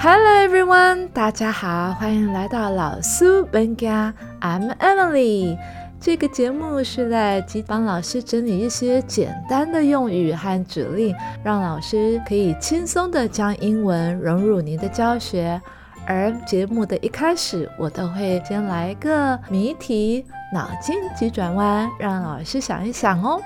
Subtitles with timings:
[0.00, 5.58] Hello everyone，大家好，欢迎来到老苏本家，I'm Emily。
[6.00, 11.12] 这个节目是在帮老师整理一些简单的用语和指令，
[11.42, 15.60] 让老师可以轻松的将英文融入您的教学。
[16.06, 20.24] 而节目的一开始，我都会先来个谜题，
[20.54, 23.42] 脑筋急转弯，让老师想一想哦。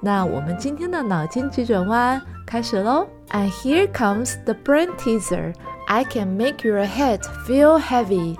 [0.00, 5.52] 那我们今天的脑筋急转弯开始喽！And here comes the brain teaser.
[5.89, 8.37] I can make your head feel heavy.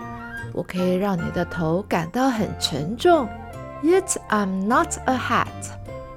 [0.54, 3.28] 我可以让你的头感到很沉重。
[3.84, 5.46] Yet I'm not a hat.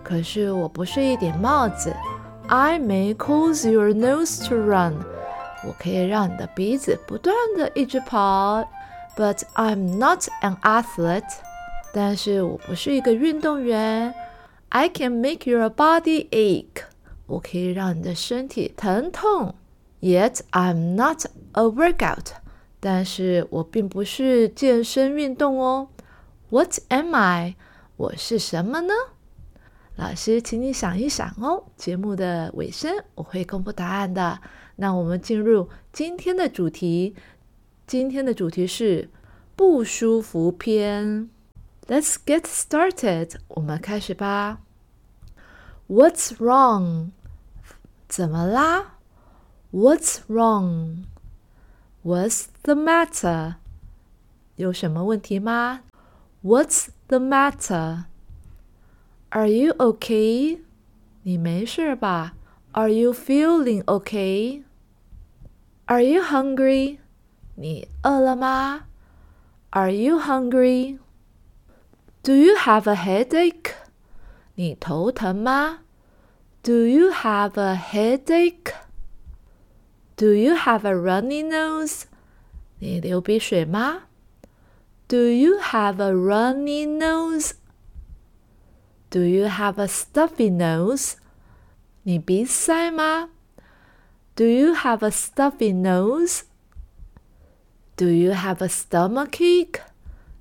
[0.03, 1.95] 可是我不是一顶帽子。
[2.47, 4.95] I may cause your nose to run.
[5.67, 8.65] 我可以让你的鼻子不断的一直跑。
[9.17, 11.25] But I'm not an athlete.
[11.93, 14.15] 但是我不是一个运动员。
[14.71, 16.85] I can make your body ache.
[17.27, 19.55] 我可以让你的身体疼痛。
[20.04, 22.34] Yet I'm not a workout.
[22.82, 25.88] 但是我并不是健身运动哦。
[26.50, 27.56] What am I?
[27.96, 28.94] 我是什么呢？
[29.96, 31.68] 老师，请你想一想哦。
[31.78, 34.42] 节目的尾声我会公布答案的。
[34.76, 37.16] 那我们进入今天的主题。
[37.88, 39.10] 今天的主题是
[39.56, 41.30] 不舒服篇。
[41.88, 43.36] Let's get started.
[43.48, 44.60] 我们开始吧。
[45.88, 47.12] What's wrong?
[48.10, 48.93] 怎么啦
[49.73, 51.05] ？What's wrong?
[52.03, 53.57] What's the matter?
[54.57, 55.81] 有什么问题吗？
[56.43, 58.05] What's the matter?
[59.31, 60.61] Are you okay?
[61.23, 62.35] 你没事吧？
[62.73, 64.63] Are you feeling okay?
[65.87, 66.99] Are you hungry?
[67.57, 68.85] 你饿了吗？
[69.71, 70.99] Are you hungry?
[72.23, 73.73] Do you have a headache?
[74.55, 75.81] 你头疼吗？
[76.63, 78.73] Do you have a headache?
[80.17, 82.05] Do you have a runny nose?
[82.81, 84.05] 你流鼻水吗？
[85.09, 87.53] Do you have a runny nose?
[89.11, 91.15] Do you have a stuffy nose?
[92.03, 93.31] 你鼻塞吗？
[94.35, 96.43] Do you have a stuffy nose?
[97.97, 99.81] Do you have a stomachache?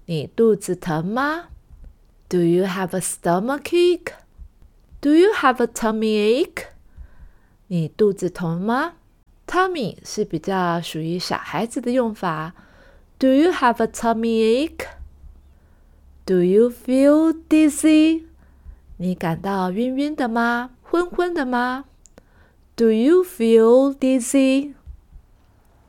[0.06, 1.50] 你肚子疼吗？
[2.30, 4.14] Do you have a stomachache?
[5.02, 6.68] Do you have a tummy ache?
[7.68, 8.94] 你肚子疼吗
[9.48, 12.54] ？Tummy 是比较属于小孩子的用法。
[13.20, 14.86] Do you have a tummy ache?
[16.26, 18.24] Do you feel dizzy?
[18.98, 20.72] 你感到晕晕的吗？
[20.84, 21.86] 昏昏的吗？
[22.76, 24.74] Do you feel dizzy?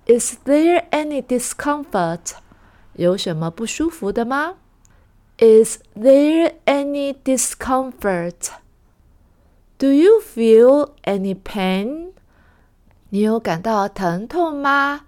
[0.06, 2.36] Is there any discomfort?
[2.94, 4.56] 有什么不舒服的吗？
[5.38, 8.52] Is there any discomfort?
[9.78, 12.11] Do you feel any pain?
[13.13, 15.01] 你有感到疼痛吗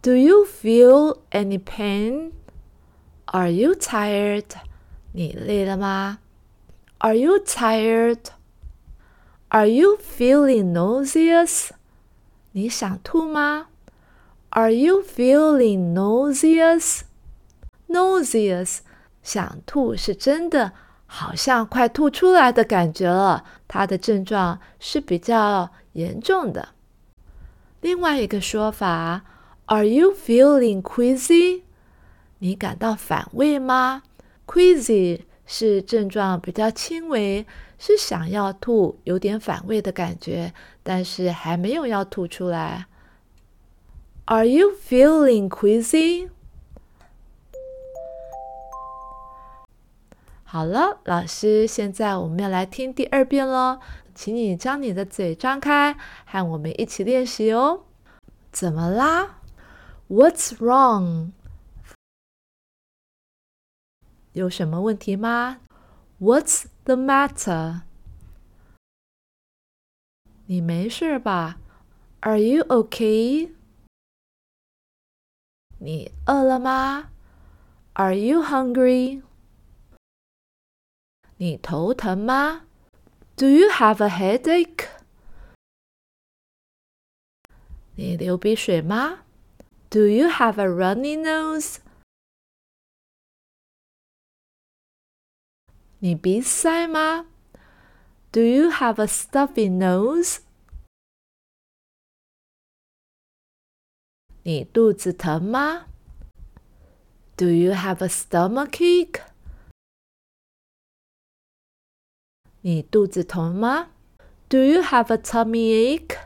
[0.00, 2.30] ？Do you feel any pain?
[3.24, 4.44] Are you tired?
[5.10, 6.20] 你累了吗
[6.98, 8.20] ？Are you tired?
[9.48, 11.70] Are you feeling nauseous?
[12.52, 13.66] 你想吐吗
[14.50, 17.00] ？Are you feeling nauseous?
[17.88, 18.78] Nauseous
[19.24, 20.72] 想吐是真的，
[21.06, 23.44] 好像快吐出来的感觉了。
[23.66, 26.68] 它的症状是比较严重的。
[27.80, 29.22] 另外一个说法
[29.66, 31.62] ，Are you feeling queasy？
[32.38, 34.02] 你感到反胃吗
[34.46, 37.46] ？Queasy 是症状比较轻微，
[37.78, 40.52] 是想要吐，有点反胃的感觉，
[40.82, 42.86] 但是还没有要吐出来。
[44.24, 46.30] Are you feeling queasy？
[50.42, 53.78] 好了，老师，现在我们要来听第二遍喽，
[54.18, 55.96] 请你将你的嘴张开，
[56.26, 57.84] 和我们一起练习哦。
[58.50, 59.38] 怎么啦
[60.08, 61.30] ？What's wrong？
[64.32, 65.60] 有什么问题吗
[66.18, 67.82] ？What's the matter？
[70.46, 71.60] 你没事吧
[72.22, 73.52] ？Are you okay？
[75.78, 77.10] 你饿了吗
[77.92, 79.22] ？Are you hungry？
[81.36, 82.64] 你头疼吗
[83.37, 84.89] ？Do you have a headache？
[87.95, 89.25] 你流鼻水吗？
[89.89, 91.77] Do you have a runny nose？
[95.99, 97.27] 你鼻塞吗？
[98.31, 100.39] Do you have a stuffy nose？
[104.41, 105.85] 你肚子疼吗？
[107.37, 109.21] Do you have a stomachache？
[112.62, 113.90] 你肚子疼吗
[114.48, 116.18] ？Do you have a tummy ache？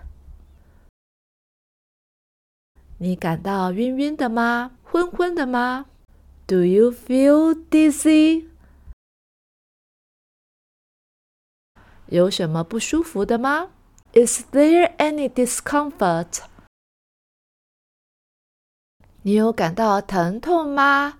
[2.98, 4.72] 你感到晕晕的吗？
[4.82, 5.86] 昏昏的吗
[6.46, 8.46] ？Do you feel dizzy？
[12.06, 13.70] 有什么不舒服的吗
[14.12, 16.44] ？Is there any discomfort？
[19.22, 21.18] 你有感到疼痛吗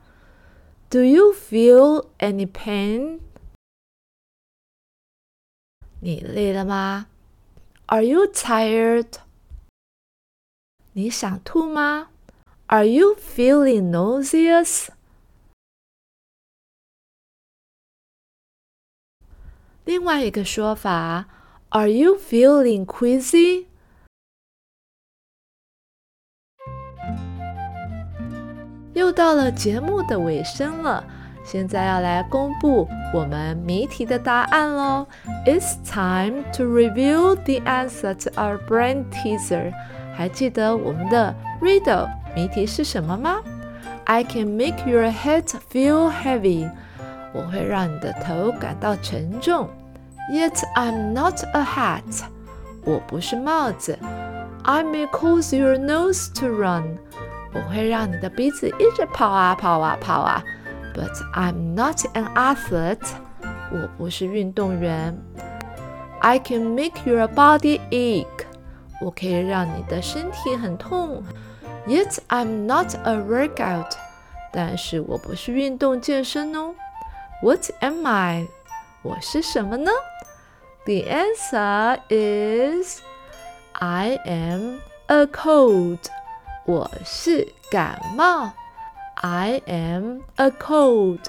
[0.88, 3.20] ？Do you feel any pain？
[6.04, 7.06] 你累了吗
[7.86, 9.06] ？Are you tired？
[10.94, 12.08] 你想吐吗
[12.66, 14.88] ？Are you feeling nauseous？
[19.84, 21.28] 另外一个说法
[21.68, 23.66] ，Are you feeling queasy？
[28.94, 31.06] 又到了节目的尾声了，
[31.44, 35.06] 现在要来公布我们谜题的答案喽。
[35.44, 39.72] It's time to reveal the answer to our brain teaser。
[40.14, 43.40] 还记得我们的 riddle 谜题是什么吗
[44.04, 46.70] ？I can make your head feel heavy。
[47.32, 49.68] 我会让你的头感到沉重。
[50.30, 52.24] Yet I'm not a hat。
[52.84, 53.98] 我不是帽子。
[54.62, 56.98] I may cause your nose to run。
[57.52, 60.42] 我会让你的鼻子一直跑啊跑啊跑啊。
[60.93, 63.07] But I'm not an athlete。
[63.71, 65.17] 我不是运动员。
[66.21, 68.45] I can make your body ache。
[68.99, 71.23] 我可以让你的身体很痛，
[71.85, 73.91] Yet I'm not a workout，
[74.51, 76.73] 但是我不是运动健身哦。
[77.43, 78.47] What am I？
[79.03, 79.91] 我是什么呢？
[80.85, 83.01] The answer is
[83.73, 85.99] I am a cold。
[86.65, 88.51] 我是感冒。
[89.22, 91.20] I am a cold。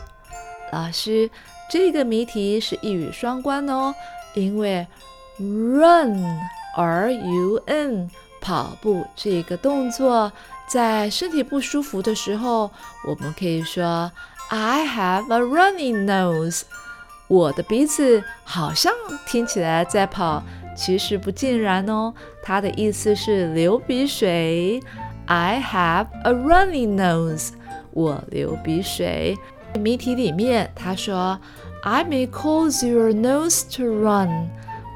[0.72, 1.30] 老师，
[1.70, 3.96] 这个谜题是一语双关哦，
[4.34, 4.86] 因为
[5.40, 6.40] run。
[6.76, 8.10] R U N
[8.42, 10.32] 跑步这个动作，
[10.68, 12.72] 在身体不舒服的时候，
[13.08, 14.12] 我们可以说
[14.50, 16.64] I have a running nose。
[17.28, 18.92] 我的鼻子好像
[19.28, 20.42] 听起来在跑，
[20.76, 22.12] 其实不尽然哦。
[22.42, 24.82] 它的意思是流鼻水。
[25.28, 27.50] I have a running nose。
[27.94, 29.38] 我流鼻水。
[29.80, 31.40] 谜题里面他说
[31.84, 34.50] I may cause your nose to run。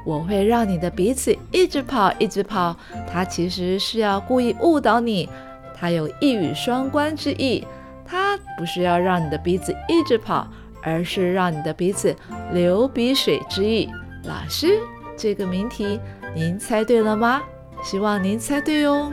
[0.06, 2.74] 我会让你的鼻子一直跑，一直跑。
[3.10, 5.28] 它其实是要故意误导你，
[5.76, 7.66] 它有一语双关之意。
[8.06, 10.48] 它不是要让你的鼻子一直跑，
[10.82, 12.16] 而是让你的鼻子
[12.52, 13.90] 流鼻水之意。
[14.24, 14.78] 老师，
[15.14, 16.00] 这个谜题
[16.34, 17.42] 您猜对了吗？
[17.82, 19.12] 希望您猜对哦。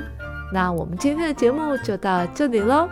[0.54, 2.88] 那我们今天的节目就到这里喽。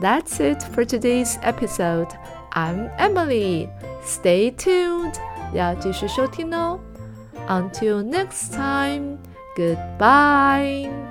[0.00, 2.08] That's it for today's episode.
[2.52, 3.68] I'm Emily.
[4.04, 5.14] Stay tuned，
[5.52, 6.78] 要继续收听哦。
[7.48, 9.18] Until next time,
[9.56, 11.09] goodbye.